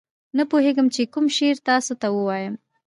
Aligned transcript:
نه 0.37 0.43
پوهېږم 0.51 0.87
چې 0.95 1.01
کوم 1.13 1.25
شعر 1.37 1.57
تاسو 1.67 1.93
ته 2.01 2.07
ووایم. 2.15 2.53